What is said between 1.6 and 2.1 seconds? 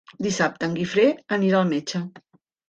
al metge.